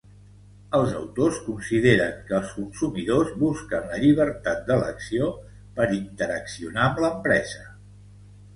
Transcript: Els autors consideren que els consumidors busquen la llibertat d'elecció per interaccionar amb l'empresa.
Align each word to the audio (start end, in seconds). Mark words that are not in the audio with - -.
Els 0.77 0.93
autors 0.99 1.35
consideren 1.49 2.15
que 2.29 2.35
els 2.37 2.55
consumidors 2.61 3.35
busquen 3.43 3.85
la 3.93 4.01
llibertat 4.05 4.65
d'elecció 4.71 5.31
per 5.79 5.89
interaccionar 6.01 6.91
amb 6.91 7.07
l'empresa. 7.07 7.65